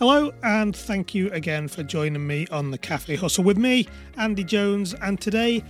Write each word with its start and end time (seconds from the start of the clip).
Hello, 0.00 0.32
and 0.42 0.74
thank 0.74 1.14
you 1.14 1.30
again 1.30 1.68
for 1.68 1.82
joining 1.82 2.26
me 2.26 2.46
on 2.50 2.70
the 2.70 2.78
Cafe 2.78 3.16
Hustle 3.16 3.44
with 3.44 3.58
me, 3.58 3.86
Andy 4.16 4.42
Jones. 4.42 4.94
And 4.94 5.20
today 5.20 5.62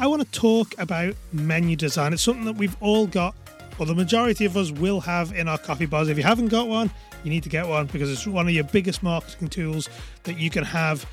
I 0.00 0.08
want 0.08 0.22
to 0.22 0.30
talk 0.32 0.74
about 0.78 1.14
menu 1.32 1.76
design. 1.76 2.12
It's 2.12 2.20
something 2.20 2.46
that 2.46 2.56
we've 2.56 2.76
all 2.80 3.06
got, 3.06 3.36
or 3.78 3.86
the 3.86 3.94
majority 3.94 4.44
of 4.44 4.56
us 4.56 4.72
will 4.72 4.98
have 5.02 5.32
in 5.34 5.46
our 5.46 5.56
coffee 5.56 5.86
bars. 5.86 6.08
If 6.08 6.16
you 6.16 6.24
haven't 6.24 6.48
got 6.48 6.66
one, 6.66 6.90
you 7.22 7.30
need 7.30 7.44
to 7.44 7.48
get 7.48 7.68
one 7.68 7.86
because 7.86 8.10
it's 8.10 8.26
one 8.26 8.48
of 8.48 8.52
your 8.52 8.64
biggest 8.64 9.04
marketing 9.04 9.50
tools 9.50 9.88
that 10.24 10.36
you 10.36 10.50
can 10.50 10.64
have 10.64 11.06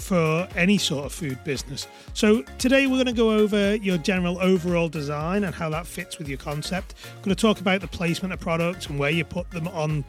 for 0.00 0.48
any 0.56 0.78
sort 0.78 1.06
of 1.06 1.12
food 1.12 1.42
business. 1.44 1.86
So, 2.14 2.42
today 2.58 2.86
we're 2.86 3.02
going 3.02 3.06
to 3.06 3.12
go 3.12 3.30
over 3.30 3.76
your 3.76 3.98
general 3.98 4.38
overall 4.40 4.88
design 4.88 5.44
and 5.44 5.54
how 5.54 5.70
that 5.70 5.86
fits 5.86 6.18
with 6.18 6.28
your 6.28 6.38
concept. 6.38 6.94
We're 7.18 7.24
going 7.24 7.36
to 7.36 7.40
talk 7.40 7.60
about 7.60 7.80
the 7.80 7.88
placement 7.88 8.32
of 8.32 8.40
products 8.40 8.86
and 8.86 8.98
where 8.98 9.10
you 9.10 9.24
put 9.24 9.50
them 9.50 9.68
on 9.68 10.04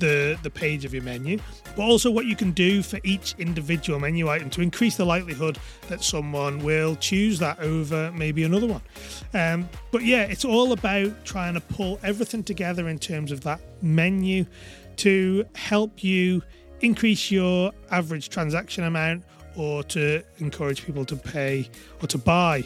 the, 0.00 0.36
the 0.42 0.50
page 0.50 0.84
of 0.84 0.92
your 0.92 1.02
menu, 1.04 1.38
but 1.76 1.82
also 1.82 2.10
what 2.10 2.26
you 2.26 2.34
can 2.34 2.50
do 2.50 2.82
for 2.82 2.98
each 3.04 3.34
individual 3.38 4.00
menu 4.00 4.28
item 4.28 4.50
to 4.50 4.60
increase 4.60 4.96
the 4.96 5.04
likelihood 5.04 5.58
that 5.88 6.02
someone 6.02 6.58
will 6.64 6.96
choose 6.96 7.38
that 7.38 7.60
over 7.60 8.10
maybe 8.12 8.42
another 8.42 8.66
one. 8.66 8.82
Um, 9.34 9.68
but 9.92 10.02
yeah, 10.02 10.22
it's 10.22 10.44
all 10.44 10.72
about 10.72 11.24
trying 11.24 11.54
to 11.54 11.60
pull 11.60 12.00
everything 12.02 12.42
together 12.42 12.88
in 12.88 12.98
terms 12.98 13.30
of 13.30 13.42
that 13.42 13.60
menu 13.82 14.46
to 14.96 15.44
help 15.54 16.02
you 16.02 16.42
increase 16.80 17.30
your 17.30 17.72
average 17.90 18.30
transaction 18.30 18.84
amount 18.84 19.22
or 19.56 19.82
to 19.84 20.22
encourage 20.38 20.84
people 20.84 21.04
to 21.04 21.16
pay 21.16 21.68
or 22.02 22.08
to 22.08 22.18
buy 22.18 22.64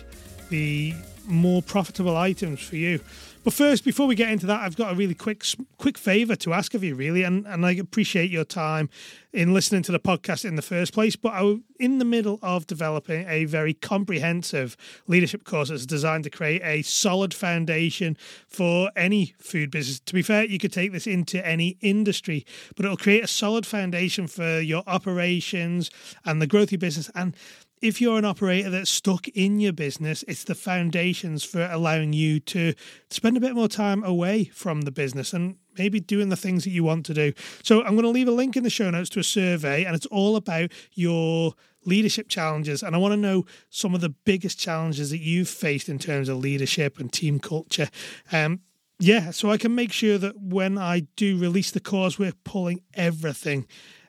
the 0.51 0.95
more 1.27 1.63
profitable 1.63 2.17
items 2.17 2.61
for 2.61 2.77
you. 2.77 3.01
But 3.45 3.53
first, 3.53 3.85
before 3.85 4.07
we 4.07 4.15
get 4.15 4.31
into 4.31 4.47
that, 4.47 4.63
I've 4.63 4.77
got 4.77 4.91
a 4.91 4.97
really 4.97 5.15
quick 5.15 5.45
quick 5.77 5.99
favor 5.99 6.35
to 6.37 6.55
ask 6.55 6.73
of 6.73 6.83
you, 6.83 6.95
really, 6.95 7.25
and, 7.25 7.47
and 7.47 7.67
I 7.67 7.73
appreciate 7.73 8.31
your 8.31 8.45
time 8.45 8.89
in 9.35 9.53
listening 9.53 9.83
to 9.83 9.93
the 9.93 10.01
podcast 10.01 10.47
in 10.47 10.57
the 10.57 10.63
first 10.63 10.95
place. 10.95 11.15
But 11.15 11.35
I'm 11.35 11.65
in 11.79 11.99
the 11.99 12.07
middle 12.07 12.39
of 12.43 12.67
developing 12.67 13.29
a 13.29 13.45
very 13.45 13.75
comprehensive 13.75 14.79
leadership 15.07 15.45
course 15.45 15.69
that's 15.69 15.85
designed 15.85 16.25
to 16.25 16.31
create 16.31 16.63
a 16.65 16.81
solid 16.83 17.35
foundation 17.35 18.17
for 18.49 18.91
any 18.97 19.35
food 19.39 19.71
business. 19.71 20.01
To 20.01 20.15
be 20.15 20.23
fair, 20.23 20.45
you 20.45 20.59
could 20.59 20.73
take 20.73 20.93
this 20.93 21.07
into 21.07 21.47
any 21.47 21.77
industry, 21.83 22.47
but 22.77 22.87
it'll 22.87 22.97
create 22.97 23.25
a 23.25 23.29
solid 23.29 23.67
foundation 23.67 24.27
for 24.27 24.61
your 24.61 24.85
operations 24.87 25.91
and 26.25 26.41
the 26.41 26.47
growth 26.47 26.69
of 26.69 26.73
your 26.73 26.79
business 26.79 27.11
and 27.15 27.37
if 27.85 28.01
you're 28.01 28.17
an 28.17 28.25
operator 28.25 28.71
that's 28.71 28.89
stuck 28.89 29.29
in 29.29 29.61
your 29.61 29.73
business, 29.73 30.25
it's 30.27 30.45
the 30.45 30.55
foundations 30.55 31.45
for 31.45 31.69
allowing 31.71 32.15
you 32.15 32.41
to 32.41 32.73
spend 33.11 33.37
a 33.37 33.41
bit 33.41 33.55
more 33.55 33.69
time 33.69 34.03
away 34.03 34.45
from 34.45 34.83
the 34.83 34.91
business 34.91 35.35
and 35.35 35.59
maybe 35.77 36.01
doing 36.01 36.31
the 36.31 36.37
things 36.37 36.65
that 36.65 36.71
you 36.71 36.83
want 36.83 37.05
to 37.05 37.13
do. 37.13 37.35
So 37.63 37.83
I'm 37.83 37.93
going 37.93 38.05
to 38.05 38.09
leave 38.09 38.27
a 38.27 38.31
link 38.33 38.57
in 38.57 38.63
the 38.63 38.71
show 38.71 38.89
notes 38.89 39.11
to 39.11 39.21
a 39.21 39.23
survey, 39.23 39.85
and 39.85 39.95
it's 39.95 40.07
all 40.07 40.37
about 40.37 40.73
your 40.95 41.53
leadership 41.85 42.31
challenges. 42.31 42.83
And 42.83 42.97
I 42.97 42.99
want 42.99 43.13
to 43.13 43.19
know 43.19 43.45
some 43.69 43.95
of 43.95 44.01
the 44.01 44.09
biggest 44.09 44.59
challenges 44.59 45.11
that 45.11 45.21
you've 45.21 45.51
faced 45.51 45.91
in 45.91 45.99
terms 45.99 46.31
of 46.31 46.39
leadership 46.39 46.99
and 46.99 47.13
team 47.13 47.39
culture. 47.39 47.91
Um, 48.33 48.61
yeah, 48.99 49.31
so 49.31 49.51
I 49.51 49.59
can 49.59 49.75
make 49.75 49.93
sure 49.93 50.17
that 50.17 50.41
when 50.41 50.79
I 50.79 51.01
do 51.17 51.37
release 51.37 51.71
the 51.71 51.81
course, 51.81 52.19
we're 52.19 52.33
pulling 52.45 52.81
everything 52.95 53.67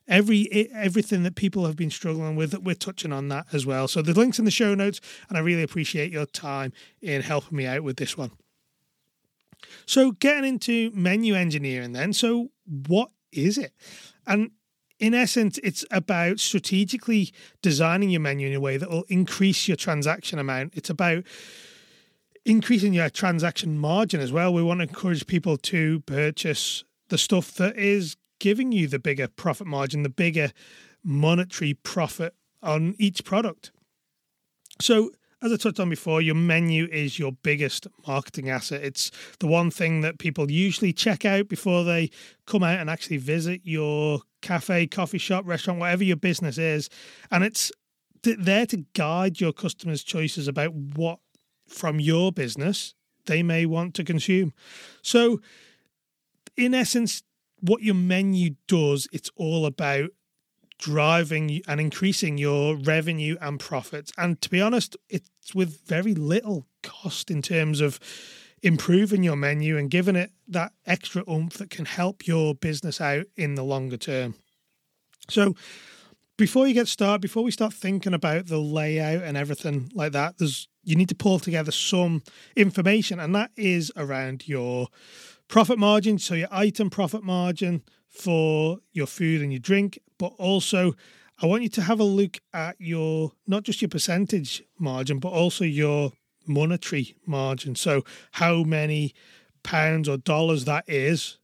every 0.08 0.70
everything 0.73 1.23
that 1.23 1.36
people 1.36 1.66
have 1.66 1.75
been 1.75 1.89
struggling 1.89 2.36
with 2.36 2.53
we're 2.59 2.75
touching 2.75 3.11
on 3.11 3.28
that 3.30 3.45
as 3.52 3.66
well 3.66 3.88
so 3.88 4.02
the 4.02 4.14
links 4.14 4.39
in 4.39 4.45
the 4.45 4.52
show 4.52 4.75
notes 4.75 5.02
and 5.30 5.38
i 5.38 5.42
really 5.42 5.64
appreciate 5.64 6.12
your 6.12 6.25
time 6.25 6.72
in 7.02 7.22
helping 7.22 7.58
me 7.58 7.66
out 7.66 7.84
with 7.84 7.97
this 7.97 8.17
one 8.17 8.31
so 9.86 10.12
getting 10.12 10.45
into 10.45 10.92
menu 10.94 11.34
engineering 11.34 11.94
then 11.94 12.14
so 12.14 12.50
what 12.88 13.09
is 13.31 13.58
it 13.58 13.73
and 14.28 14.52
in 15.00 15.14
essence, 15.14 15.59
it's 15.62 15.84
about 15.92 16.40
strategically 16.40 17.34
designing 17.62 18.09
your 18.09 18.22
menu 18.22 18.47
in 18.47 18.53
a 18.53 18.59
way 18.59 18.78
that 18.78 18.90
will 18.90 19.03
increase 19.09 19.67
your 19.67 19.75
transaction 19.75 20.40
amount. 20.40 20.74
It's 20.75 20.90
about 20.90 21.25
increasing 22.46 22.94
your 22.94 23.09
transaction 23.09 23.78
margin 23.78 24.22
as 24.22 24.31
well. 24.31 24.53
We 24.53 24.63
want 24.63 24.80
to 24.80 24.88
encourage 24.88 25.28
people 25.28 25.57
to 25.57 26.00
purchase 26.01 26.84
the 27.09 27.18
stuff 27.18 27.56
that 27.56 27.78
is 27.78 28.16
giving 28.40 28.72
you 28.72 28.88
the 28.88 29.00
bigger 29.00 29.28
profit 29.28 29.68
margin, 29.68 30.03
the 30.03 30.09
bigger 30.09 30.51
monetary 31.03 31.73
profit 31.73 32.34
on 32.62 32.96
each 32.97 33.23
product. 33.23 33.72
So, 34.81 35.12
as 35.41 35.51
I 35.51 35.57
touched 35.57 35.79
on 35.79 35.90
before, 35.90 36.22
your 36.22 36.35
menu 36.35 36.88
is 36.91 37.19
your 37.19 37.31
biggest 37.31 37.88
marketing 38.07 38.50
asset. 38.50 38.84
It's 38.84 39.12
the 39.40 39.47
one 39.47 39.69
thing 39.69 40.01
that 40.01 40.18
people 40.18 40.50
usually 40.50 40.91
check 40.91 41.24
out 41.24 41.47
before 41.47 41.84
they 41.84 42.09
come 42.47 42.63
out 42.63 42.79
and 42.79 42.90
actually 42.90 43.18
visit 43.18 43.62
your 43.63 44.22
cafe, 44.41 44.88
coffee 44.88 45.18
shop, 45.18 45.45
restaurant, 45.45 45.79
whatever 45.79 46.03
your 46.03 46.16
business 46.16 46.57
is. 46.57 46.90
And 47.29 47.44
it's 47.44 47.72
there 48.24 48.66
to 48.68 48.85
guide 48.94 49.40
your 49.40 49.53
customers' 49.53 50.03
choices 50.03 50.47
about 50.47 50.74
what 50.74 51.19
from 51.68 52.00
your 52.00 52.31
business 52.31 52.95
they 53.25 53.44
may 53.44 53.66
want 53.66 53.94
to 53.95 54.03
consume. 54.03 54.53
So, 55.01 55.41
in 56.57 56.74
essence, 56.74 57.22
what 57.68 57.81
your 57.81 57.96
menu 57.96 58.56
does, 58.68 59.08
it's 59.12 59.30
all 59.36 59.66
about 59.66 60.09
driving 60.78 61.62
and 61.68 61.80
increasing 61.80 62.38
your 62.38 62.76
revenue 62.76 63.38
and 63.42 63.59
profits. 63.59 64.12
And 64.18 64.42
to 64.42 64.50
be 64.50 64.62
honest, 64.62 64.98
it's 65.09 65.56
with 65.56 65.86
very 65.88 66.14
little 66.14 66.68
cost 66.84 67.31
in 67.31 67.42
terms 67.42 67.81
of 67.81 68.00
improving 68.62 69.24
your 69.24 69.36
menu 69.36 69.78
and 69.78 69.90
giving 69.90 70.16
it 70.16 70.31
that 70.48 70.74
extra 70.86 71.24
oomph 71.30 71.58
that 71.58 71.70
can 71.70 71.86
help 71.86 72.28
your 72.28 72.56
business 72.56 73.00
out 73.00 73.25
in 73.38 73.56
the 73.56 73.64
longer 73.64 73.98
term. 73.98 74.36
So, 75.30 75.56
before 76.38 76.68
you 76.68 76.74
get 76.74 76.90
started, 76.90 77.22
before 77.22 77.44
we 77.44 77.52
start 77.52 77.74
thinking 77.74 78.14
about 78.14 78.48
the 78.48 78.58
layout 78.58 79.24
and 79.24 79.38
everything 79.38 79.90
like 79.94 80.12
that, 80.12 80.38
there's 80.38 80.68
you 80.84 80.96
need 80.96 81.09
to 81.09 81.16
pull 81.16 81.40
together 81.40 81.72
some 81.72 82.22
information, 82.56 83.20
and 83.20 83.34
that 83.36 83.52
is 83.56 83.92
around 83.96 84.48
your 84.48 84.88
profit 85.47 85.78
margin, 85.78 86.17
so 86.17 86.33
your 86.33 86.47
item 86.51 86.89
profit 86.89 87.23
margin 87.23 87.83
for 88.09 88.79
your 88.91 89.07
food 89.07 89.41
and 89.41 89.51
your 89.51 89.59
drink, 89.59 90.00
but 90.17 90.33
also 90.38 90.94
I 91.41 91.47
want 91.47 91.63
you 91.63 91.69
to 91.69 91.81
have 91.81 92.00
a 92.00 92.06
look 92.06 92.39
at 92.53 92.75
your 92.79 93.33
not 93.45 93.63
just 93.63 93.81
your 93.81 93.89
percentage 93.89 94.63
margin, 94.79 95.19
but 95.19 95.29
also 95.29 95.66
your 95.66 96.13
monetary 96.47 97.16
margin. 97.25 97.75
So 97.75 98.03
how 98.33 98.63
many 98.63 99.13
pounds 99.63 100.07
or 100.07 100.17
dollars 100.17 100.66
that 100.66 100.85
is 100.88 101.38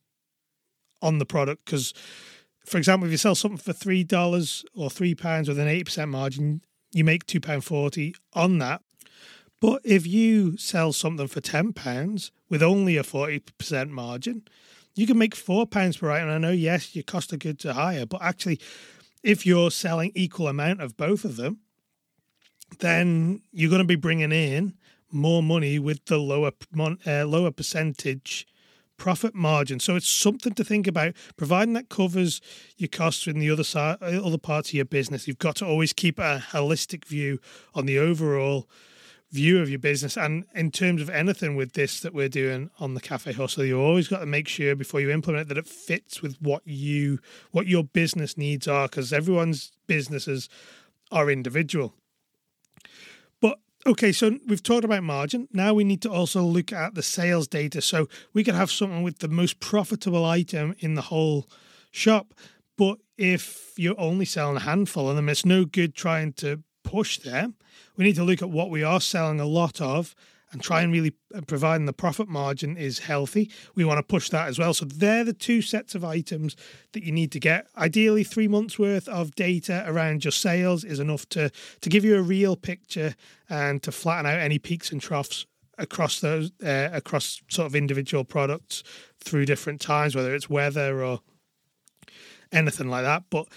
on 1.02 1.18
the 1.18 1.26
product. 1.26 1.66
Because, 1.66 1.94
for 2.66 2.78
example, 2.78 3.08
if 3.08 3.12
you 3.12 3.18
sell 3.18 3.36
something 3.36 3.58
for 3.58 3.74
three 3.74 4.04
dollars 4.04 4.64
or 4.76 4.90
three 4.90 5.16
pounds 5.16 5.50
with 5.50 5.60
an 5.60 5.68
eight 5.68 5.86
percent 5.86 6.12
margin, 6.12 6.62
you 6.94 7.04
make 7.04 7.26
two 7.26 7.42
pound 7.42 7.66
forty 7.66 8.16
on 8.34 8.60
that. 8.60 8.82
But 9.62 9.82
if 9.86 10.08
you 10.08 10.58
sell 10.58 10.92
something 10.92 11.28
for 11.28 11.40
£10 11.40 12.32
with 12.50 12.64
only 12.64 12.98
a 12.98 13.04
40% 13.04 13.90
margin, 13.90 14.42
you 14.96 15.08
can 15.08 15.18
make 15.18 15.36
£4 15.36 15.70
per 16.00 16.12
item. 16.12 16.30
And 16.30 16.34
I 16.34 16.38
know, 16.50 16.54
yes, 16.54 16.96
your 16.96 17.04
cost 17.04 17.32
of 17.32 17.40
goods 17.40 17.66
are 17.66 17.74
higher, 17.74 18.06
but 18.06 18.22
actually, 18.22 18.60
if 19.24 19.46
you're 19.46 19.72
selling 19.72 20.12
equal 20.16 20.48
amount 20.48 20.82
of 20.82 20.98
both 20.98 21.24
of 21.24 21.38
them, 21.38 21.60
then 22.80 23.42
you're 23.52 23.70
going 23.70 23.82
to 23.82 23.88
be 23.88 23.96
bringing 23.96 24.32
in 24.32 24.74
more 25.12 25.44
money 25.44 25.78
with 25.78 26.06
the 26.06 26.18
lower 26.18 26.52
uh, 27.06 27.26
lower 27.26 27.52
percentage 27.52 28.48
profit 28.98 29.36
margin. 29.36 29.80
So 29.80 29.96
it's 29.96 30.08
something 30.08 30.54
to 30.54 30.64
think 30.64 30.88
about. 30.88 31.14
Providing 31.36 31.74
that 31.74 31.90
covers 31.90 32.42
your 32.78 32.88
costs 32.88 33.28
in 33.28 33.40
the 33.40 33.52
other 33.52 33.64
side, 33.64 34.02
other 34.02 34.38
parts 34.38 34.70
of 34.70 34.76
your 34.76 34.86
business, 34.86 35.28
you've 35.28 35.38
got 35.38 35.58
to 35.58 35.66
always 35.66 35.92
keep 35.92 36.18
a 36.18 36.44
holistic 36.52 37.06
view 37.06 37.40
on 37.76 37.86
the 37.86 38.00
overall 38.00 38.68
view 39.32 39.60
of 39.62 39.70
your 39.70 39.80
business. 39.80 40.18
And 40.18 40.46
in 40.54 40.72
terms 40.72 41.02
of 41.02 41.10
anything 41.10 41.56
with 41.56 41.74
this 41.74 42.02
that 42.02 42.14
we're 42.14 42.30
doing 42.30 42.70
on 42.80 42.94
the 42.94 43.02
Cafe 43.02 43.34
Hustle, 43.34 43.64
you 43.64 43.80
always 43.80 44.08
got 44.08 44.20
to 44.20 44.26
make 44.26 44.48
sure 44.48 44.76
before 44.76 45.00
you 45.00 45.10
implement 45.10 45.44
it 45.44 45.48
that 45.50 45.58
it 45.58 45.68
fits 45.68 46.22
with 46.22 46.38
what 46.42 46.66
you 46.66 47.20
what 47.52 47.68
your 47.68 47.84
business 47.84 48.38
needs 48.38 48.68
are, 48.68 48.88
because 48.88 49.14
everyone's 49.14 49.72
businesses 49.88 50.50
are 51.12 51.32
individual. 51.32 51.94
But 53.40 53.60
okay, 53.86 54.12
so 54.12 54.38
we've 54.48 54.64
talked 54.64 54.86
about 54.86 55.04
margin. 55.04 55.48
Now 55.52 55.74
we 55.74 55.84
need 55.84 56.02
to 56.04 56.12
also 56.12 56.44
look 56.44 56.74
at 56.74 56.96
the 56.96 57.04
sales 57.04 57.48
data. 57.48 57.82
So 57.82 58.08
we 58.34 58.44
could 58.44 58.56
have 58.56 58.72
something 58.72 59.04
with 59.04 59.20
the 59.20 59.28
most 59.28 59.60
profitable 59.60 60.26
item 60.26 60.76
in 60.80 60.96
the 60.96 61.04
whole 61.04 61.50
shop. 61.92 62.34
But 62.78 63.00
if 63.18 63.74
you're 63.78 64.00
only 64.00 64.26
selling 64.26 64.58
a 64.58 64.62
handful 64.62 65.10
of 65.10 65.16
them, 65.16 65.30
it's 65.30 65.46
no 65.46 65.66
good 65.66 65.96
trying 65.96 66.34
to 66.34 66.64
push 66.92 67.20
there. 67.20 67.48
We 67.96 68.04
need 68.04 68.16
to 68.16 68.24
look 68.24 68.42
at 68.42 68.50
what 68.50 68.70
we 68.70 68.84
are 68.84 69.00
selling 69.00 69.40
a 69.40 69.46
lot 69.46 69.80
of 69.80 70.14
and 70.52 70.62
try 70.62 70.82
and 70.82 70.92
really 70.92 71.14
uh, 71.34 71.40
providing 71.48 71.86
the 71.86 71.94
profit 71.94 72.28
margin 72.28 72.76
is 72.76 73.00
healthy. 73.00 73.50
We 73.74 73.86
want 73.86 74.00
to 74.00 74.04
push 74.04 74.30
that 74.30 74.50
as 74.50 74.60
well. 74.60 74.74
So 74.74 74.84
they're 74.84 75.24
the 75.24 75.32
two 75.34 75.62
sets 75.62 75.96
of 75.96 76.04
items 76.04 76.58
that 76.92 77.04
you 77.04 77.14
need 77.14 77.32
to 77.32 77.40
get. 77.40 77.68
Ideally, 77.78 78.26
three 78.26 78.50
months 78.50 78.78
worth 78.78 79.08
of 79.08 79.34
data 79.36 79.86
around 79.88 80.26
your 80.26 80.34
sales 80.34 80.84
is 80.84 81.00
enough 81.00 81.28
to 81.30 81.50
to 81.80 81.90
give 81.90 82.04
you 82.04 82.18
a 82.18 82.22
real 82.22 82.58
picture 82.58 83.16
and 83.50 83.82
to 83.84 83.92
flatten 83.92 84.26
out 84.26 84.40
any 84.40 84.60
peaks 84.60 84.92
and 84.92 85.02
troughs 85.02 85.46
across 85.78 86.20
those 86.20 86.52
uh, 86.64 86.90
across 86.92 87.42
sort 87.48 87.68
of 87.68 87.76
individual 87.76 88.26
products 88.26 88.84
through 89.20 89.46
different 89.46 89.80
times, 89.80 90.16
whether 90.16 90.36
it's 90.36 90.50
weather 90.50 91.02
or 91.02 91.22
anything 92.52 92.90
like 92.90 93.04
that. 93.04 93.24
But 93.30 93.48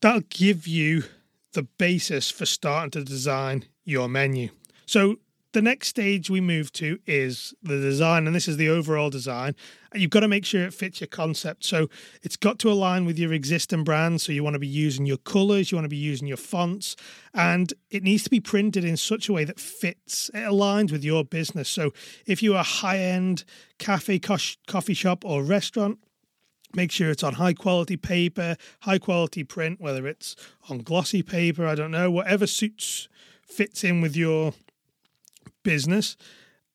that'll 0.00 0.22
give 0.30 0.66
you 0.66 1.04
the 1.52 1.62
basis 1.62 2.30
for 2.30 2.46
starting 2.46 2.90
to 2.90 3.04
design 3.04 3.64
your 3.84 4.08
menu. 4.08 4.50
So 4.86 5.16
the 5.52 5.62
next 5.62 5.88
stage 5.88 6.28
we 6.28 6.42
move 6.42 6.72
to 6.74 6.98
is 7.06 7.54
the 7.62 7.80
design, 7.80 8.26
and 8.26 8.36
this 8.36 8.48
is 8.48 8.58
the 8.58 8.68
overall 8.68 9.08
design. 9.08 9.56
You've 9.94 10.10
got 10.10 10.20
to 10.20 10.28
make 10.28 10.44
sure 10.44 10.62
it 10.62 10.74
fits 10.74 11.00
your 11.00 11.08
concept. 11.08 11.64
So 11.64 11.88
it's 12.22 12.36
got 12.36 12.58
to 12.60 12.70
align 12.70 13.06
with 13.06 13.18
your 13.18 13.32
existing 13.32 13.82
brand. 13.82 14.20
So 14.20 14.30
you 14.30 14.44
want 14.44 14.54
to 14.54 14.60
be 14.60 14.66
using 14.66 15.06
your 15.06 15.16
colors, 15.16 15.72
you 15.72 15.76
want 15.76 15.86
to 15.86 15.88
be 15.90 15.96
using 15.96 16.28
your 16.28 16.36
fonts, 16.36 16.96
and 17.32 17.72
it 17.90 18.02
needs 18.02 18.24
to 18.24 18.30
be 18.30 18.40
printed 18.40 18.84
in 18.84 18.98
such 18.98 19.30
a 19.30 19.32
way 19.32 19.44
that 19.44 19.58
fits, 19.58 20.30
it 20.34 20.38
aligns 20.38 20.92
with 20.92 21.02
your 21.02 21.24
business. 21.24 21.70
So 21.70 21.92
if 22.26 22.42
you're 22.42 22.56
a 22.56 22.62
high 22.62 22.98
end 22.98 23.44
cafe, 23.78 24.18
coffee 24.18 24.94
shop, 24.94 25.24
or 25.24 25.42
restaurant, 25.42 25.98
make 26.74 26.90
sure 26.92 27.10
it's 27.10 27.22
on 27.22 27.34
high 27.34 27.54
quality 27.54 27.96
paper, 27.96 28.56
high 28.80 28.98
quality 28.98 29.44
print, 29.44 29.80
whether 29.80 30.06
it's 30.06 30.36
on 30.68 30.78
glossy 30.78 31.22
paper, 31.22 31.66
I 31.66 31.74
don't 31.74 31.90
know, 31.90 32.10
whatever 32.10 32.46
suits 32.46 33.08
fits 33.42 33.84
in 33.84 34.00
with 34.00 34.16
your 34.16 34.52
business 35.62 36.16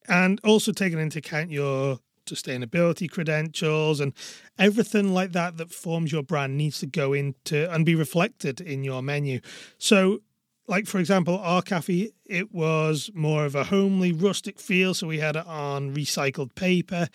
and 0.08 0.40
also 0.44 0.72
taking 0.72 1.00
into 1.00 1.20
account 1.20 1.52
your 1.52 2.00
sustainability 2.26 3.10
credentials 3.10 4.00
and 4.00 4.14
everything 4.58 5.14
like 5.14 5.34
that 5.34 5.58
that 5.58 5.72
forms 5.72 6.12
your 6.12 6.24
brand 6.24 6.58
needs 6.58 6.80
to 6.80 6.86
go 6.86 7.14
into 7.14 7.70
and 7.72 7.86
be 7.86 7.96
reflected 7.96 8.62
in 8.62 8.84
your 8.84 9.02
menu. 9.02 9.40
So 9.78 10.22
like 10.68 10.88
for 10.88 11.00
example, 11.00 11.40
our 11.40 11.62
cafe, 11.62 12.12
it 12.26 12.54
was 12.54 13.12
more 13.14 13.46
of 13.46 13.56
a 13.56 13.66
homely, 13.66 14.12
rustic 14.12 14.60
feel. 14.60 14.94
So 14.94 15.08
we 15.08 15.20
had 15.20 15.36
it 15.36 15.46
on 15.46 15.94
recycled 15.94 16.56
paper, 16.56 17.10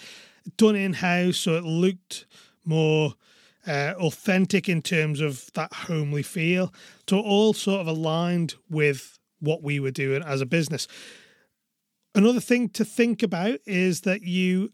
done 0.56 0.76
in 0.76 0.94
house, 0.94 1.38
so 1.38 1.56
it 1.56 1.64
looked 1.64 2.26
more 2.68 3.14
uh, 3.66 3.94
authentic 3.98 4.68
in 4.68 4.82
terms 4.82 5.20
of 5.20 5.50
that 5.54 5.72
homely 5.72 6.22
feel. 6.22 6.72
So 7.08 7.20
all 7.20 7.52
sort 7.52 7.80
of 7.80 7.86
aligned 7.86 8.54
with 8.70 9.18
what 9.40 9.62
we 9.62 9.80
were 9.80 9.90
doing 9.90 10.22
as 10.22 10.40
a 10.40 10.46
business. 10.46 10.88
Another 12.14 12.40
thing 12.40 12.68
to 12.70 12.84
think 12.84 13.22
about 13.22 13.60
is 13.66 14.02
that 14.02 14.22
you, 14.22 14.72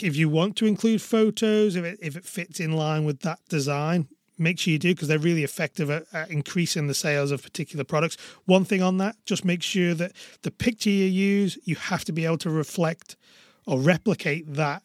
if 0.00 0.16
you 0.16 0.28
want 0.28 0.56
to 0.56 0.66
include 0.66 1.02
photos, 1.02 1.76
if 1.76 1.84
it, 1.84 1.98
if 2.02 2.16
it 2.16 2.24
fits 2.24 2.60
in 2.60 2.72
line 2.72 3.04
with 3.04 3.20
that 3.20 3.40
design, 3.48 4.08
make 4.38 4.58
sure 4.58 4.72
you 4.72 4.78
do 4.78 4.94
because 4.94 5.08
they're 5.08 5.18
really 5.18 5.44
effective 5.44 5.90
at, 5.90 6.04
at, 6.12 6.30
increasing 6.30 6.86
the 6.86 6.94
sales 6.94 7.30
of 7.30 7.42
particular 7.42 7.84
products. 7.84 8.16
One 8.44 8.64
thing 8.64 8.82
on 8.82 8.98
that, 8.98 9.16
just 9.24 9.44
make 9.44 9.62
sure 9.62 9.94
that 9.94 10.12
the 10.42 10.50
picture 10.50 10.90
you 10.90 11.06
use, 11.06 11.58
you 11.64 11.76
have 11.76 12.04
to 12.04 12.12
be 12.12 12.24
able 12.24 12.38
to 12.38 12.50
reflect 12.50 13.16
or 13.66 13.78
replicate 13.78 14.52
that 14.54 14.82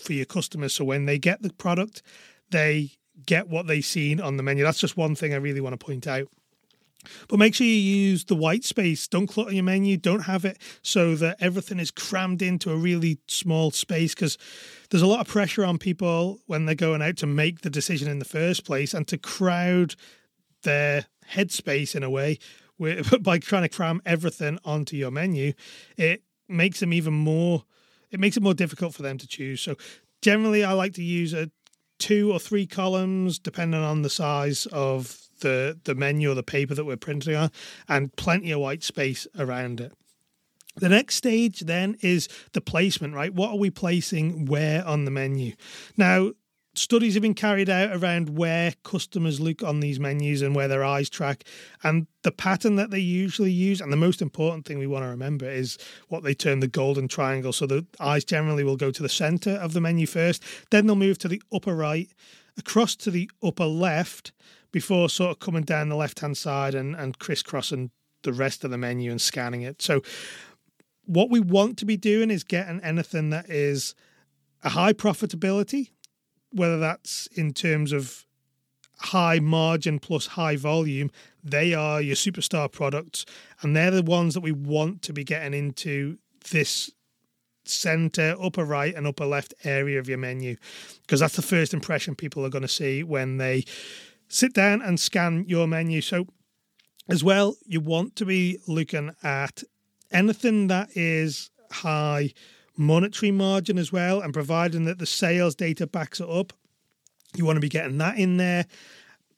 for 0.00 0.12
your 0.12 0.26
customers. 0.26 0.74
So 0.74 0.84
when 0.84 1.06
they 1.06 1.18
get 1.18 1.42
the 1.42 1.52
product, 1.52 2.02
they 2.50 2.92
get 3.26 3.48
what 3.48 3.66
they've 3.66 3.84
seen 3.84 4.20
on 4.20 4.36
the 4.36 4.42
menu. 4.42 4.64
That's 4.64 4.80
just 4.80 4.96
one 4.96 5.14
thing 5.14 5.32
I 5.32 5.36
really 5.36 5.60
want 5.60 5.78
to 5.78 5.84
point 5.84 6.06
out. 6.06 6.28
But 7.28 7.38
make 7.38 7.54
sure 7.54 7.66
you 7.66 7.72
use 7.72 8.24
the 8.24 8.36
white 8.36 8.64
space. 8.64 9.08
Don't 9.08 9.26
clutter 9.26 9.52
your 9.52 9.64
menu. 9.64 9.96
Don't 9.96 10.22
have 10.24 10.44
it 10.44 10.58
so 10.82 11.14
that 11.16 11.38
everything 11.40 11.78
is 11.78 11.90
crammed 11.90 12.42
into 12.42 12.70
a 12.70 12.76
really 12.76 13.18
small 13.26 13.70
space 13.70 14.14
because 14.14 14.36
there's 14.90 15.02
a 15.02 15.06
lot 15.06 15.20
of 15.20 15.28
pressure 15.28 15.64
on 15.64 15.78
people 15.78 16.40
when 16.46 16.66
they're 16.66 16.74
going 16.74 17.02
out 17.02 17.16
to 17.18 17.26
make 17.26 17.62
the 17.62 17.70
decision 17.70 18.08
in 18.08 18.18
the 18.18 18.24
first 18.24 18.64
place 18.64 18.92
and 18.92 19.08
to 19.08 19.16
crowd 19.16 19.94
their 20.62 21.06
headspace 21.32 21.94
in 21.94 22.02
a 22.02 22.10
way 22.10 22.38
by 23.20 23.38
trying 23.38 23.62
to 23.62 23.68
cram 23.68 24.02
everything 24.04 24.58
onto 24.64 24.96
your 24.96 25.10
menu. 25.10 25.52
It 25.96 26.22
makes 26.48 26.80
them 26.80 26.92
even 26.92 27.14
more. 27.14 27.64
It 28.10 28.20
makes 28.20 28.36
it 28.36 28.42
more 28.42 28.54
difficult 28.54 28.94
for 28.94 29.02
them 29.02 29.18
to 29.18 29.26
choose. 29.26 29.60
So 29.60 29.76
generally, 30.22 30.64
I 30.64 30.72
like 30.72 30.94
to 30.94 31.02
use 31.02 31.32
a 31.32 31.50
two 31.98 32.32
or 32.32 32.38
three 32.38 32.66
columns 32.66 33.38
depending 33.38 33.80
on 33.80 34.02
the 34.02 34.10
size 34.10 34.66
of 34.72 35.28
the 35.40 35.78
the 35.84 35.94
menu 35.94 36.30
or 36.30 36.34
the 36.34 36.42
paper 36.42 36.74
that 36.74 36.84
we're 36.84 36.96
printing 36.96 37.34
on, 37.34 37.50
and 37.88 38.14
plenty 38.16 38.50
of 38.50 38.60
white 38.60 38.82
space 38.82 39.26
around 39.38 39.80
it. 39.80 39.92
The 40.76 40.88
next 40.88 41.16
stage 41.16 41.60
then 41.60 41.96
is 42.00 42.28
the 42.52 42.60
placement, 42.60 43.14
right? 43.14 43.34
What 43.34 43.50
are 43.50 43.58
we 43.58 43.70
placing 43.70 44.46
where 44.46 44.86
on 44.86 45.04
the 45.04 45.10
menu? 45.10 45.54
Now, 45.96 46.32
studies 46.74 47.14
have 47.14 47.22
been 47.22 47.34
carried 47.34 47.68
out 47.68 47.96
around 47.96 48.36
where 48.36 48.74
customers 48.84 49.40
look 49.40 49.62
on 49.62 49.80
these 49.80 49.98
menus 49.98 50.42
and 50.42 50.54
where 50.54 50.68
their 50.68 50.84
eyes 50.84 51.10
track. 51.10 51.44
And 51.82 52.06
the 52.22 52.30
pattern 52.30 52.76
that 52.76 52.90
they 52.90 53.00
usually 53.00 53.50
use, 53.50 53.80
and 53.80 53.92
the 53.92 53.96
most 53.96 54.22
important 54.22 54.66
thing 54.66 54.78
we 54.78 54.86
want 54.86 55.04
to 55.04 55.08
remember 55.08 55.48
is 55.48 55.78
what 56.08 56.22
they 56.22 56.34
term 56.34 56.60
the 56.60 56.68
golden 56.68 57.08
triangle. 57.08 57.52
So 57.52 57.66
the 57.66 57.86
eyes 57.98 58.24
generally 58.24 58.64
will 58.64 58.76
go 58.76 58.90
to 58.90 59.02
the 59.02 59.08
center 59.08 59.52
of 59.52 59.72
the 59.72 59.80
menu 59.80 60.06
first, 60.06 60.42
then 60.70 60.86
they'll 60.86 60.96
move 60.96 61.18
to 61.18 61.28
the 61.28 61.42
upper 61.52 61.74
right, 61.74 62.10
across 62.56 62.94
to 62.96 63.10
the 63.10 63.30
upper 63.42 63.66
left, 63.66 64.32
before 64.72 65.08
sort 65.08 65.32
of 65.32 65.40
coming 65.40 65.64
down 65.64 65.88
the 65.88 65.96
left 65.96 66.20
hand 66.20 66.36
side 66.36 66.74
and, 66.74 66.94
and 66.94 67.18
crisscrossing 67.18 67.90
the 68.22 68.32
rest 68.32 68.64
of 68.64 68.70
the 68.70 68.78
menu 68.78 69.10
and 69.10 69.20
scanning 69.20 69.62
it. 69.62 69.82
So, 69.82 70.02
what 71.06 71.30
we 71.30 71.40
want 71.40 71.76
to 71.78 71.84
be 71.84 71.96
doing 71.96 72.30
is 72.30 72.44
getting 72.44 72.80
anything 72.82 73.30
that 73.30 73.50
is 73.50 73.96
a 74.62 74.68
high 74.68 74.92
profitability, 74.92 75.90
whether 76.52 76.78
that's 76.78 77.26
in 77.34 77.52
terms 77.52 77.92
of 77.92 78.24
high 78.98 79.40
margin 79.40 79.98
plus 79.98 80.26
high 80.26 80.56
volume, 80.56 81.10
they 81.42 81.74
are 81.74 82.00
your 82.00 82.16
superstar 82.16 82.70
products, 82.70 83.24
and 83.62 83.74
they're 83.74 83.90
the 83.90 84.02
ones 84.02 84.34
that 84.34 84.40
we 84.40 84.52
want 84.52 85.02
to 85.02 85.12
be 85.12 85.24
getting 85.24 85.54
into 85.54 86.18
this 86.50 86.90
center, 87.64 88.34
upper 88.42 88.64
right, 88.64 88.94
and 88.94 89.06
upper 89.06 89.26
left 89.26 89.54
area 89.64 89.98
of 89.98 90.08
your 90.08 90.18
menu 90.18 90.56
because 91.02 91.20
that's 91.20 91.36
the 91.36 91.42
first 91.42 91.72
impression 91.72 92.14
people 92.14 92.44
are 92.44 92.50
going 92.50 92.62
to 92.62 92.68
see 92.68 93.02
when 93.02 93.36
they 93.36 93.64
sit 94.28 94.52
down 94.52 94.82
and 94.82 94.98
scan 94.98 95.44
your 95.46 95.66
menu. 95.66 96.00
So, 96.00 96.26
as 97.08 97.24
well, 97.24 97.56
you 97.66 97.80
want 97.80 98.16
to 98.16 98.24
be 98.24 98.58
looking 98.66 99.10
at 99.22 99.62
anything 100.10 100.68
that 100.68 100.90
is 100.94 101.50
high 101.70 102.32
monetary 102.76 103.30
margin 103.30 103.78
as 103.78 103.92
well, 103.92 104.20
and 104.20 104.32
providing 104.32 104.84
that 104.84 104.98
the 104.98 105.06
sales 105.06 105.54
data 105.54 105.86
backs 105.86 106.20
it 106.20 106.28
up, 106.28 106.52
you 107.36 107.44
want 107.44 107.56
to 107.56 107.60
be 107.60 107.68
getting 107.68 107.98
that 107.98 108.18
in 108.18 108.36
there. 108.36 108.66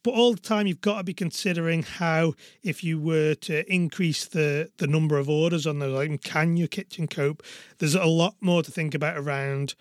But 0.02 0.14
all 0.14 0.34
the 0.34 0.40
time, 0.40 0.66
you've 0.66 0.80
got 0.80 0.98
to 0.98 1.04
be 1.04 1.14
considering 1.14 1.84
how, 1.84 2.34
if 2.62 2.82
you 2.82 2.98
were 2.98 3.34
to 3.36 3.72
increase 3.72 4.24
the 4.24 4.70
the 4.78 4.86
number 4.86 5.16
of 5.16 5.28
orders 5.28 5.66
on 5.66 5.78
the 5.78 5.86
like, 5.86 6.22
can 6.22 6.56
your 6.56 6.68
kitchen 6.68 7.06
cope? 7.06 7.42
There's 7.78 7.94
a 7.94 8.04
lot 8.04 8.34
more 8.40 8.62
to 8.62 8.70
think 8.70 8.94
about 8.94 9.16
around 9.16 9.74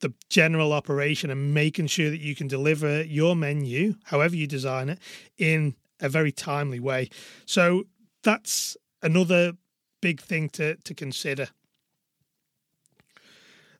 the 0.00 0.12
general 0.28 0.72
operation 0.72 1.30
and 1.30 1.54
making 1.54 1.86
sure 1.86 2.10
that 2.10 2.20
you 2.20 2.34
can 2.34 2.46
deliver 2.46 3.02
your 3.02 3.34
menu, 3.34 3.94
however 4.04 4.36
you 4.36 4.46
design 4.46 4.88
it, 4.90 4.98
in 5.38 5.74
a 6.00 6.08
very 6.08 6.30
timely 6.30 6.78
way. 6.78 7.08
So 7.46 7.84
that's 8.22 8.76
another 9.02 9.54
big 10.00 10.20
thing 10.20 10.50
to, 10.50 10.76
to 10.76 10.94
consider. 10.94 11.48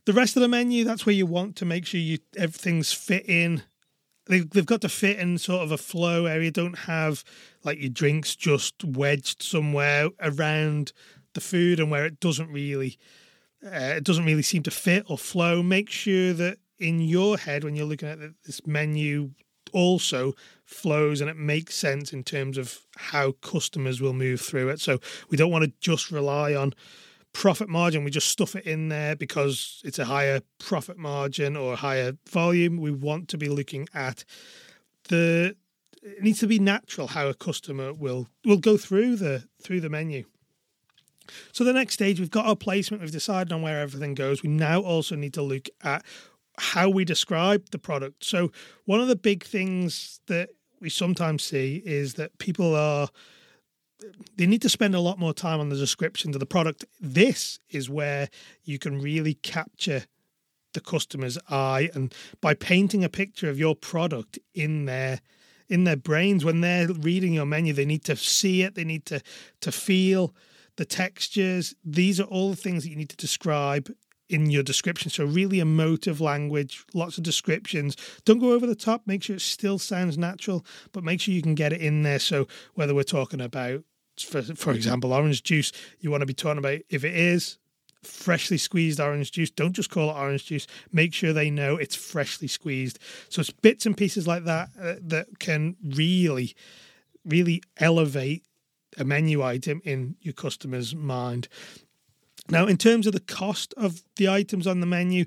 The 0.06 0.12
rest 0.12 0.36
of 0.36 0.42
the 0.42 0.48
menu, 0.48 0.84
that's 0.84 1.06
where 1.06 1.14
you 1.14 1.26
want 1.26 1.56
to 1.56 1.64
make 1.64 1.86
sure 1.86 2.00
you 2.00 2.18
everything's 2.36 2.92
fit 2.92 3.28
in. 3.28 3.62
They, 4.26 4.40
they've 4.40 4.64
got 4.64 4.80
to 4.82 4.88
fit 4.88 5.18
in 5.18 5.38
sort 5.38 5.62
of 5.62 5.72
a 5.72 5.78
flow 5.78 6.26
area. 6.26 6.50
Don't 6.50 6.78
have 6.80 7.24
like 7.62 7.78
your 7.78 7.90
drinks 7.90 8.36
just 8.36 8.84
wedged 8.84 9.42
somewhere 9.42 10.08
around 10.20 10.92
the 11.34 11.40
food 11.40 11.80
and 11.80 11.90
where 11.90 12.06
it 12.06 12.20
doesn't 12.20 12.50
really 12.50 12.98
uh, 13.64 13.94
it 13.96 14.04
doesn't 14.04 14.26
really 14.26 14.42
seem 14.42 14.62
to 14.64 14.70
fit 14.70 15.04
or 15.08 15.16
flow. 15.16 15.62
Make 15.62 15.90
sure 15.90 16.32
that 16.34 16.58
in 16.78 17.00
your 17.00 17.38
head, 17.38 17.64
when 17.64 17.74
you're 17.74 17.86
looking 17.86 18.08
at 18.08 18.18
this 18.44 18.66
menu, 18.66 19.30
also 19.72 20.34
flows 20.64 21.20
and 21.20 21.28
it 21.28 21.36
makes 21.36 21.74
sense 21.74 22.12
in 22.12 22.22
terms 22.22 22.58
of 22.58 22.78
how 22.96 23.32
customers 23.32 24.00
will 24.00 24.12
move 24.12 24.40
through 24.40 24.68
it. 24.68 24.80
So 24.80 25.00
we 25.30 25.36
don't 25.36 25.50
want 25.50 25.64
to 25.64 25.72
just 25.80 26.10
rely 26.10 26.54
on 26.54 26.74
profit 27.34 27.68
margin. 27.68 28.04
We 28.04 28.10
just 28.10 28.28
stuff 28.28 28.56
it 28.56 28.64
in 28.64 28.88
there 28.88 29.14
because 29.14 29.82
it's 29.84 29.98
a 29.98 30.06
higher 30.06 30.40
profit 30.58 30.96
margin 30.96 31.56
or 31.56 31.76
higher 31.76 32.14
volume. 32.30 32.78
We 32.78 32.90
want 32.90 33.28
to 33.28 33.38
be 33.38 33.50
looking 33.50 33.86
at 33.92 34.24
the 35.08 35.54
it 36.02 36.22
needs 36.22 36.40
to 36.40 36.46
be 36.46 36.58
natural 36.58 37.08
how 37.08 37.28
a 37.28 37.34
customer 37.34 37.92
will 37.92 38.28
will 38.44 38.58
go 38.58 38.78
through 38.78 39.16
the 39.16 39.44
through 39.62 39.82
the 39.82 39.90
menu. 39.90 40.24
So 41.52 41.64
the 41.64 41.72
next 41.72 41.94
stage, 41.94 42.20
we've 42.20 42.30
got 42.30 42.46
our 42.46 42.56
placement, 42.56 43.02
we've 43.02 43.10
decided 43.10 43.52
on 43.52 43.62
where 43.62 43.80
everything 43.80 44.14
goes. 44.14 44.42
We 44.42 44.50
now 44.50 44.80
also 44.80 45.16
need 45.16 45.32
to 45.34 45.42
look 45.42 45.68
at 45.82 46.04
how 46.58 46.88
we 46.90 47.04
describe 47.04 47.70
the 47.70 47.78
product. 47.78 48.24
So 48.24 48.52
one 48.84 49.00
of 49.00 49.08
the 49.08 49.16
big 49.16 49.42
things 49.42 50.20
that 50.26 50.50
we 50.80 50.90
sometimes 50.90 51.42
see 51.42 51.82
is 51.84 52.14
that 52.14 52.36
people 52.38 52.74
are 52.76 53.08
they 54.36 54.46
need 54.46 54.62
to 54.62 54.68
spend 54.68 54.94
a 54.94 55.00
lot 55.00 55.18
more 55.18 55.34
time 55.34 55.60
on 55.60 55.68
the 55.68 55.76
description 55.76 56.34
of 56.34 56.40
the 56.40 56.46
product. 56.46 56.84
This 57.00 57.58
is 57.70 57.88
where 57.88 58.28
you 58.64 58.78
can 58.78 59.00
really 59.00 59.34
capture 59.34 60.04
the 60.72 60.80
customer's 60.80 61.38
eye 61.48 61.88
and 61.94 62.12
by 62.40 62.52
painting 62.52 63.04
a 63.04 63.08
picture 63.08 63.48
of 63.48 63.58
your 63.58 63.76
product 63.76 64.38
in 64.54 64.86
their 64.86 65.20
in 65.68 65.84
their 65.84 65.96
brains 65.96 66.44
when 66.44 66.60
they're 66.62 66.88
reading 66.88 67.32
your 67.32 67.46
menu 67.46 67.72
they 67.72 67.84
need 67.84 68.02
to 68.02 68.16
see 68.16 68.62
it 68.62 68.74
they 68.74 68.82
need 68.82 69.06
to 69.06 69.22
to 69.60 69.70
feel 69.70 70.34
the 70.76 70.84
textures. 70.84 71.74
These 71.84 72.20
are 72.20 72.24
all 72.24 72.50
the 72.50 72.56
things 72.56 72.82
that 72.82 72.90
you 72.90 72.96
need 72.96 73.10
to 73.10 73.16
describe 73.16 73.90
in 74.28 74.50
your 74.50 74.62
description. 74.62 75.10
So, 75.10 75.24
really 75.24 75.60
emotive 75.60 76.20
language, 76.20 76.84
lots 76.94 77.18
of 77.18 77.24
descriptions. 77.24 77.96
Don't 78.24 78.38
go 78.38 78.52
over 78.52 78.66
the 78.66 78.74
top. 78.74 79.02
Make 79.06 79.22
sure 79.22 79.36
it 79.36 79.42
still 79.42 79.78
sounds 79.78 80.16
natural, 80.16 80.64
but 80.92 81.04
make 81.04 81.20
sure 81.20 81.34
you 81.34 81.42
can 81.42 81.54
get 81.54 81.72
it 81.72 81.80
in 81.80 82.02
there. 82.02 82.18
So, 82.18 82.46
whether 82.74 82.94
we're 82.94 83.02
talking 83.02 83.40
about, 83.40 83.84
for, 84.18 84.42
for 84.42 84.72
example, 84.72 85.12
orange 85.12 85.42
juice, 85.42 85.72
you 86.00 86.10
want 86.10 86.22
to 86.22 86.26
be 86.26 86.34
talking 86.34 86.58
about 86.58 86.80
if 86.88 87.04
it 87.04 87.14
is 87.14 87.58
freshly 88.02 88.58
squeezed 88.58 89.00
orange 89.00 89.32
juice. 89.32 89.50
Don't 89.50 89.72
just 89.72 89.90
call 89.90 90.10
it 90.10 90.18
orange 90.18 90.46
juice. 90.46 90.66
Make 90.92 91.14
sure 91.14 91.32
they 91.32 91.50
know 91.50 91.76
it's 91.76 91.96
freshly 91.96 92.48
squeezed. 92.48 92.98
So, 93.28 93.40
it's 93.40 93.50
bits 93.50 93.86
and 93.86 93.96
pieces 93.96 94.26
like 94.26 94.44
that 94.44 94.68
uh, 94.80 94.94
that 95.02 95.38
can 95.38 95.76
really, 95.82 96.54
really 97.24 97.62
elevate 97.78 98.44
a 98.96 99.04
menu 99.04 99.42
item 99.42 99.80
in 99.84 100.16
your 100.20 100.34
customer's 100.34 100.94
mind. 100.94 101.48
Now, 102.48 102.66
in 102.66 102.76
terms 102.76 103.06
of 103.06 103.12
the 103.12 103.20
cost 103.20 103.72
of 103.76 104.02
the 104.16 104.28
items 104.28 104.66
on 104.66 104.80
the 104.80 104.86
menu, 104.86 105.24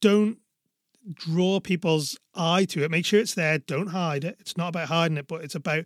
don't 0.00 0.38
draw 1.12 1.60
people's 1.60 2.18
eye 2.34 2.64
to 2.66 2.84
it. 2.84 2.90
Make 2.90 3.04
sure 3.04 3.20
it's 3.20 3.34
there. 3.34 3.58
Don't 3.58 3.88
hide 3.88 4.24
it. 4.24 4.36
It's 4.40 4.56
not 4.56 4.68
about 4.68 4.88
hiding 4.88 5.16
it, 5.16 5.28
but 5.28 5.42
it's 5.42 5.54
about 5.54 5.84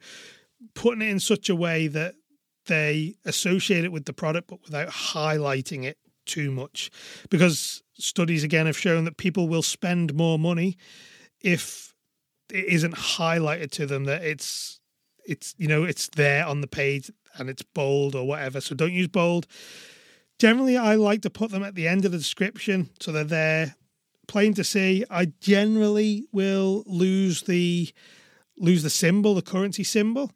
putting 0.75 1.02
it 1.02 1.09
in 1.09 1.21
such 1.21 1.49
a 1.49 1.57
way 1.57 1.88
that 1.88 2.14
they 2.68 3.16
associate 3.25 3.84
it 3.84 3.92
with 3.92 4.04
the 4.04 4.12
product, 4.12 4.48
but 4.48 4.62
without 4.62 4.88
highlighting 4.88 5.84
it 5.84 5.98
too 6.25 6.50
much. 6.50 6.90
Because 7.28 7.82
studies 7.94 8.44
again 8.44 8.66
have 8.66 8.78
shown 8.78 9.04
that 9.04 9.16
people 9.16 9.48
will 9.48 9.62
spend 9.62 10.14
more 10.14 10.38
money 10.38 10.76
if 11.40 11.94
it 12.50 12.64
isn't 12.64 12.94
highlighted 12.94 13.70
to 13.72 13.87
them 13.87 14.04
that 14.04 14.22
it's 14.22 14.80
it's 15.26 15.54
you 15.58 15.68
know 15.68 15.84
it's 15.84 16.08
there 16.08 16.46
on 16.46 16.60
the 16.60 16.66
page 16.66 17.10
and 17.37 17.50
it's 17.50 17.62
bold 17.62 18.14
or 18.14 18.26
whatever. 18.26 18.60
So 18.60 18.75
don't 18.75 18.92
use 18.92 19.08
bold. 19.08 19.46
Generally, 20.38 20.76
I 20.76 20.94
like 20.94 21.22
to 21.22 21.30
put 21.30 21.50
them 21.50 21.64
at 21.64 21.75
the 21.75 21.88
end 21.88 22.04
of 22.04 22.12
the 22.12 22.18
description 22.18 22.90
so 23.00 23.10
they're 23.10 23.25
there, 23.25 23.75
plain 24.28 24.54
to 24.54 24.64
see. 24.64 25.04
I 25.10 25.26
generally 25.40 26.26
will 26.32 26.84
lose 26.87 27.42
the 27.42 27.90
lose 28.56 28.82
the 28.82 28.90
symbol, 28.90 29.34
the 29.34 29.42
currency 29.42 29.84
symbol, 29.84 30.32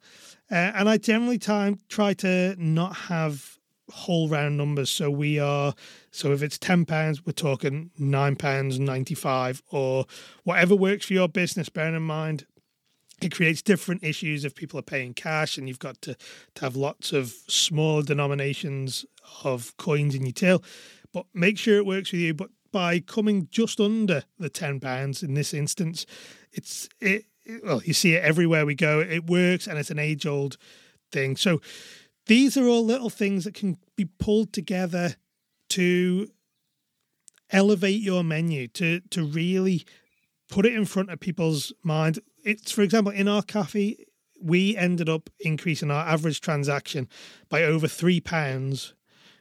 uh, 0.53 0.73
and 0.75 0.89
I 0.89 0.99
generally 0.99 1.39
time 1.39 1.81
try 1.89 2.13
to 2.15 2.55
not 2.59 2.95
have 2.95 3.59
whole 3.91 4.29
round 4.29 4.57
numbers. 4.57 4.91
So 4.91 5.11
we 5.11 5.39
are 5.39 5.75
so 6.11 6.33
if 6.33 6.43
it's 6.43 6.59
ten 6.59 6.85
pounds, 6.85 7.25
we're 7.25 7.33
talking 7.33 7.91
nine 7.99 8.37
pounds 8.37 8.79
ninety 8.79 9.15
five 9.15 9.63
or 9.71 10.07
whatever 10.45 10.77
works 10.77 11.07
for 11.07 11.15
your 11.15 11.29
business. 11.29 11.69
Bearing 11.69 11.97
in 11.97 12.03
mind 12.03 12.47
it 13.21 13.35
creates 13.35 13.63
different 13.63 14.03
issues 14.03 14.45
if 14.45 14.55
people 14.55 14.79
are 14.79 14.83
paying 14.83 15.15
cash 15.15 15.57
and 15.57 15.69
you've 15.69 15.79
got 15.79 16.01
to, 16.03 16.17
to 16.55 16.65
have 16.65 16.75
lots 16.75 17.13
of 17.13 17.33
small 17.47 18.03
denominations 18.03 19.07
of 19.45 19.77
coins 19.77 20.15
in 20.15 20.27
your 20.27 20.33
till. 20.33 20.63
But 21.13 21.27
make 21.33 21.57
sure 21.57 21.77
it 21.77 21.87
works 21.87 22.11
with 22.11 22.21
you. 22.21 22.35
But 22.35 22.51
by 22.73 23.01
coming 23.01 23.49
just 23.51 23.79
under 23.79 24.25
the 24.39 24.49
ten 24.49 24.81
pounds 24.81 25.23
in 25.23 25.35
this 25.35 25.55
instance, 25.55 26.05
it's 26.53 26.89
it, 27.01 27.07
it 27.11 27.25
well, 27.63 27.83
you 27.85 27.93
see 27.93 28.15
it 28.15 28.25
everywhere 28.25 28.67
we 28.67 28.75
go. 28.75 29.01
It 29.01 29.27
works 29.27 29.67
and 29.67 29.79
it's 29.79 29.91
an 29.91 29.99
age 29.99 30.27
old 30.27 30.57
thing. 31.11 31.37
So 31.37 31.61
these 32.27 32.57
are 32.57 32.67
all 32.67 32.85
little 32.85 33.11
things 33.11 33.45
that 33.45 33.55
can 33.55 33.79
be 33.97 34.05
pulled 34.05 34.53
together 34.53 35.17
to 35.71 36.29
elevate 37.51 38.01
your 38.01 38.25
menu, 38.25 38.69
to 38.69 39.01
to 39.11 39.25
really 39.25 39.85
put 40.53 40.67
it 40.67 40.75
in 40.75 40.85
front 40.85 41.11
of 41.11 41.19
people's 41.19 41.73
mind 41.83 42.19
it's 42.45 42.71
for 42.71 42.83
example 42.83 43.11
in 43.11 43.27
our 43.27 43.43
cafe 43.43 43.97
we 44.41 44.77
ended 44.77 45.09
up 45.09 45.31
increasing 45.41 45.91
our 45.91 46.07
average 46.07 46.41
transaction 46.41 47.09
by 47.49 47.63
over 47.63 47.89
three 47.89 48.21
pounds 48.21 48.93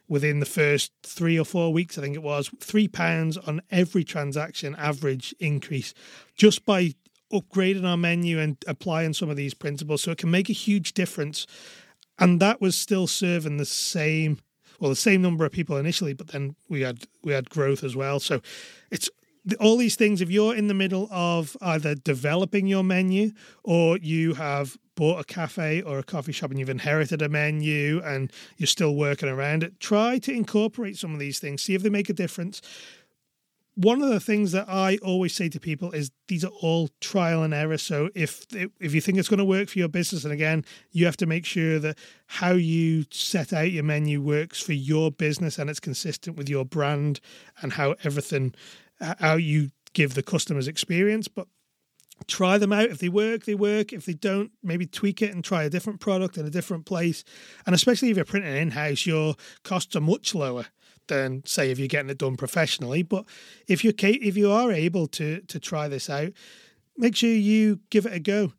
within 0.07 0.39
the 0.39 0.45
first 0.45 0.91
three 1.03 1.37
or 1.37 1.43
four 1.43 1.73
weeks 1.73 1.97
i 1.97 2.01
think 2.01 2.15
it 2.15 2.23
was 2.23 2.49
three 2.61 2.87
pounds 2.87 3.37
on 3.37 3.61
every 3.69 4.05
transaction 4.05 4.73
average 4.75 5.35
increase 5.39 5.93
just 6.35 6.65
by 6.65 6.93
upgrading 7.31 7.85
our 7.85 7.97
menu 7.97 8.39
and 8.39 8.57
applying 8.67 9.13
some 9.13 9.29
of 9.29 9.35
these 9.35 9.53
principles 9.53 10.01
so 10.01 10.11
it 10.11 10.17
can 10.17 10.31
make 10.31 10.49
a 10.49 10.53
huge 10.53 10.93
difference 10.93 11.45
and 12.19 12.39
that 12.39 12.61
was 12.61 12.75
still 12.75 13.07
serving 13.07 13.57
the 13.57 13.65
same 13.65 14.39
well 14.79 14.89
the 14.89 14.95
same 14.95 15.21
number 15.21 15.45
of 15.45 15.51
people 15.51 15.77
initially 15.77 16.13
but 16.13 16.27
then 16.29 16.55
we 16.69 16.81
had 16.81 16.99
we 17.23 17.33
had 17.33 17.49
growth 17.49 17.83
as 17.83 17.95
well 17.95 18.19
so 18.19 18.41
it's 18.89 19.09
all 19.59 19.77
these 19.77 19.95
things, 19.95 20.21
if 20.21 20.29
you're 20.29 20.55
in 20.55 20.67
the 20.67 20.73
middle 20.73 21.07
of 21.11 21.57
either 21.61 21.95
developing 21.95 22.67
your 22.67 22.83
menu 22.83 23.31
or 23.63 23.97
you 23.97 24.35
have 24.35 24.77
bought 24.95 25.19
a 25.19 25.23
cafe 25.23 25.81
or 25.81 25.97
a 25.97 26.03
coffee 26.03 26.31
shop 26.31 26.51
and 26.51 26.59
you've 26.59 26.69
inherited 26.69 27.21
a 27.21 27.29
menu 27.29 28.01
and 28.03 28.31
you're 28.57 28.67
still 28.67 28.95
working 28.95 29.29
around 29.29 29.63
it, 29.63 29.79
try 29.79 30.19
to 30.19 30.31
incorporate 30.31 30.97
some 30.97 31.13
of 31.13 31.19
these 31.19 31.39
things, 31.39 31.63
see 31.63 31.73
if 31.73 31.81
they 31.81 31.89
make 31.89 32.09
a 32.09 32.13
difference. 32.13 32.61
One 33.75 34.01
of 34.01 34.09
the 34.09 34.19
things 34.19 34.51
that 34.51 34.67
I 34.67 34.97
always 34.97 35.33
say 35.33 35.47
to 35.49 35.59
people 35.59 35.91
is 35.91 36.11
these 36.27 36.43
are 36.43 36.51
all 36.61 36.89
trial 36.99 37.41
and 37.41 37.53
error. 37.53 37.77
So 37.77 38.09
if 38.13 38.45
if 38.51 38.93
you 38.93 38.99
think 38.99 39.17
it's 39.17 39.29
going 39.29 39.37
to 39.37 39.45
work 39.45 39.69
for 39.69 39.79
your 39.79 39.87
business, 39.87 40.25
and 40.25 40.33
again, 40.33 40.65
you 40.91 41.05
have 41.05 41.17
to 41.17 41.25
make 41.25 41.45
sure 41.45 41.79
that 41.79 41.97
how 42.27 42.51
you 42.51 43.05
set 43.11 43.53
out 43.53 43.71
your 43.71 43.83
menu 43.83 44.21
works 44.21 44.61
for 44.61 44.73
your 44.73 45.09
business 45.09 45.57
and 45.57 45.69
it's 45.69 45.79
consistent 45.79 46.35
with 46.35 46.49
your 46.49 46.65
brand 46.65 47.21
and 47.61 47.73
how 47.73 47.95
everything 48.03 48.53
how 48.99 49.35
you 49.35 49.71
give 49.93 50.13
the 50.13 50.23
customers 50.23 50.67
experience, 50.67 51.27
but 51.27 51.47
try 52.27 52.57
them 52.57 52.73
out. 52.73 52.89
If 52.89 52.99
they 52.99 53.09
work, 53.09 53.45
they 53.45 53.55
work. 53.55 53.93
If 53.93 54.05
they 54.05 54.13
don't, 54.13 54.51
maybe 54.61 54.85
tweak 54.85 55.21
it 55.21 55.33
and 55.33 55.43
try 55.43 55.63
a 55.63 55.69
different 55.69 55.99
product 55.99 56.37
in 56.37 56.45
a 56.45 56.51
different 56.51 56.85
place. 56.85 57.23
And 57.65 57.73
especially 57.73 58.09
if 58.09 58.17
you're 58.17 58.25
printing 58.25 58.55
in 58.55 58.71
house, 58.71 59.05
your 59.05 59.35
costs 59.63 59.95
are 59.95 60.01
much 60.01 60.35
lower 60.35 60.67
than 61.07 61.43
say 61.45 61.71
if 61.71 61.79
you're 61.79 61.87
getting 61.87 62.09
it 62.09 62.17
done 62.17 62.37
professionally. 62.37 63.03
But 63.03 63.25
if 63.67 63.83
you 63.83 63.93
if 63.97 64.37
you 64.37 64.51
are 64.51 64.71
able 64.71 65.07
to 65.07 65.41
to 65.41 65.59
try 65.59 65.87
this 65.87 66.09
out, 66.09 66.31
make 66.97 67.15
sure 67.15 67.29
you 67.29 67.79
give 67.89 68.05
it 68.05 68.13
a 68.13 68.19
go. 68.19 68.53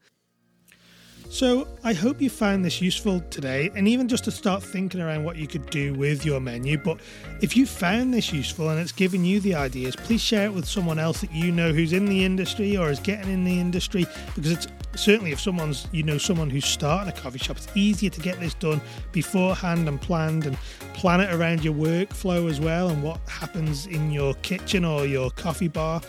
So, 1.33 1.67
I 1.83 1.95
hope 1.95 2.21
you 2.21 2.29
found 2.29 2.63
this 2.63 2.83
useful 2.83 3.21
today, 3.31 3.71
and 3.75 3.89
even 3.89 4.07
just 4.07 4.25
to 4.25 4.31
start 4.31 4.63
thinking 4.63 5.01
around 5.01 5.25
what 5.25 5.37
you 5.37 5.47
could 5.47 5.65
do 5.71 5.95
with 5.95 6.27
your 6.27 6.41
menu. 6.41 6.77
But 6.77 7.01
if 7.41 7.57
you 7.57 7.65
found 7.65 8.13
this 8.13 8.35
useful 8.35 8.69
and 8.69 8.79
it's 8.79 8.93
given 8.93 9.25
you 9.25 9.41
the 9.41 9.55
ideas, 9.55 9.97
please 9.97 10.21
share 10.21 10.45
it 10.45 10.53
with 10.53 10.67
someone 10.67 10.99
else 10.99 11.23
that 11.23 11.33
you 11.33 11.51
know 11.51 11.73
who's 11.73 11.95
in 11.95 12.05
the 12.05 12.23
industry 12.23 12.77
or 12.77 12.91
is 12.91 13.01
getting 13.01 13.33
in 13.33 13.45
the 13.45 13.59
industry. 13.59 14.05
Because 14.35 14.53
it's 14.53 14.67
certainly 14.95 15.33
if 15.33 15.41
someone's, 15.41 15.89
you 15.93 16.03
know, 16.03 16.19
someone 16.19 16.51
who's 16.51 16.65
starting 16.65 17.13
a 17.13 17.17
coffee 17.17 17.39
shop, 17.39 17.57
it's 17.57 17.69
easier 17.75 18.11
to 18.11 18.21
get 18.21 18.39
this 18.41 18.55
done 18.55 18.81
beforehand 19.13 19.89
and 19.89 20.01
planned 20.01 20.47
and 20.47 20.57
plan 20.95 21.21
it 21.21 21.33
around 21.33 21.65
your 21.65 21.75
workflow 21.75 22.51
as 22.51 22.61
well 22.61 22.91
and 22.91 23.03
what 23.03 23.21
happens 23.29 23.87
in 23.87 24.11
your 24.11 24.35
kitchen 24.35 24.85
or 24.85 25.07
your 25.07 25.31
coffee 25.33 25.69
bar 25.69 26.01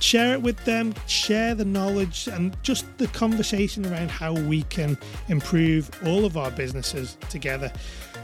share 0.00 0.34
it 0.34 0.42
with 0.42 0.62
them, 0.64 0.94
share 1.06 1.54
the 1.54 1.64
knowledge 1.64 2.28
and 2.28 2.56
just 2.62 2.84
the 2.98 3.06
conversation 3.08 3.86
around 3.86 4.10
how 4.10 4.34
we 4.34 4.62
can 4.64 4.98
improve 5.28 5.90
all 6.04 6.24
of 6.24 6.36
our 6.36 6.50
businesses 6.50 7.16
together. 7.30 7.72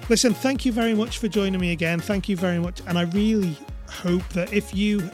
Listen, 0.09 0.35
thank 0.35 0.67
you 0.67 0.73
very 0.73 0.95
much 0.95 1.19
for 1.19 1.29
joining 1.29 1.61
me 1.61 1.73
again. 1.73 1.99
Thank 2.01 2.29
you 2.29 2.37
very 2.37 2.59
much. 2.59 2.83
And 2.87 2.99
I 2.99 3.03
really 3.03 3.57
hope 3.89 4.29
that 4.31 4.53
if 4.53 4.75
you 4.75 5.11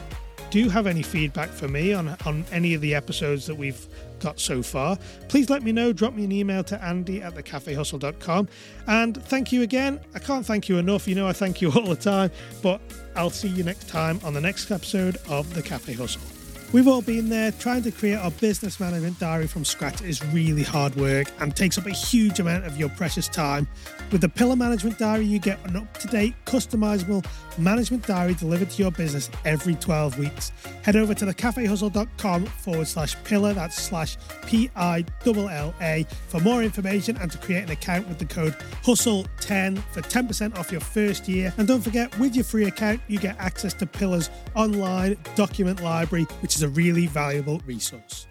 do 0.49 0.69
have 0.69 0.87
any 0.87 1.01
feedback 1.01 1.49
for 1.49 1.67
me 1.67 1.93
on, 1.93 2.15
on 2.25 2.45
any 2.51 2.73
of 2.73 2.81
the 2.81 2.95
episodes 2.95 3.45
that 3.47 3.55
we've 3.55 3.87
got 4.19 4.39
so 4.39 4.63
far, 4.63 4.97
please 5.27 5.49
let 5.49 5.63
me 5.63 5.71
know. 5.71 5.93
Drop 5.93 6.13
me 6.13 6.23
an 6.23 6.31
email 6.31 6.63
to 6.65 6.83
andy 6.83 7.21
at 7.21 7.35
thecafehustle.com. 7.35 8.47
And 8.87 9.23
thank 9.23 9.51
you 9.51 9.61
again. 9.61 9.99
I 10.15 10.19
can't 10.19 10.45
thank 10.45 10.69
you 10.69 10.77
enough. 10.77 11.07
You 11.07 11.15
know, 11.15 11.27
I 11.27 11.33
thank 11.33 11.61
you 11.61 11.71
all 11.75 11.87
the 11.87 11.95
time, 11.95 12.31
but 12.61 12.81
I'll 13.15 13.29
see 13.29 13.49
you 13.49 13.63
next 13.63 13.89
time 13.89 14.19
on 14.23 14.33
the 14.33 14.41
next 14.41 14.71
episode 14.71 15.17
of 15.29 15.53
The 15.53 15.61
Cafe 15.61 15.93
Hustle. 15.93 16.36
We've 16.73 16.87
all 16.87 17.01
been 17.01 17.29
there. 17.29 17.53
Trying 17.53 17.83
to 17.83 17.91
create 17.91 18.19
a 18.21 18.29
business 18.29 18.77
management 18.77 19.17
diary 19.19 19.47
from 19.47 19.63
scratch 19.63 20.01
is 20.01 20.23
really 20.33 20.63
hard 20.63 20.93
work 20.95 21.27
and 21.39 21.55
takes 21.55 21.77
up 21.77 21.85
a 21.85 21.91
huge 21.91 22.41
amount 22.41 22.65
of 22.65 22.77
your 22.77 22.89
precious 22.89 23.29
time. 23.29 23.69
With 24.11 24.19
the 24.19 24.27
Pillar 24.29 24.57
Management 24.57 24.97
Diary, 24.97 25.25
you 25.25 25.39
get 25.39 25.59
an 25.65 25.77
up 25.77 25.97
to 25.99 26.07
date, 26.07 26.33
customizable 26.45 27.25
management 27.57 28.05
diary 28.05 28.33
delivered 28.33 28.69
to 28.69 28.81
your 28.81 28.91
business 28.91 29.29
every 29.45 29.75
12 29.75 30.19
weeks. 30.19 30.51
Head 30.83 30.95
over 30.97 31.13
to 31.13 31.25
thecafehustle.com 31.25 32.45
forward 32.45 32.87
slash 32.87 33.15
pillar, 33.23 33.53
that's 33.53 33.81
slash 33.81 34.17
P 34.45 34.69
I 34.75 35.05
L 35.25 35.49
L 35.49 35.73
A, 35.81 36.05
for 36.27 36.39
more 36.41 36.63
information 36.63 37.17
and 37.17 37.31
to 37.31 37.37
create 37.37 37.63
an 37.63 37.71
account 37.71 38.07
with 38.07 38.19
the 38.19 38.25
code 38.25 38.55
HUSTLE10 38.83 39.81
for 39.91 40.01
10% 40.01 40.57
off 40.57 40.71
your 40.71 40.81
first 40.81 41.27
year. 41.27 41.53
And 41.57 41.67
don't 41.67 41.81
forget, 41.81 42.17
with 42.19 42.35
your 42.35 42.45
free 42.45 42.65
account, 42.65 43.01
you 43.07 43.19
get 43.19 43.37
access 43.39 43.73
to 43.75 43.85
Pillar's 43.85 44.29
online 44.55 45.17
document 45.35 45.81
library, 45.81 46.23
which 46.41 46.56
is 46.57 46.63
a 46.63 46.69
really 46.69 47.05
valuable 47.05 47.61
resource. 47.67 48.27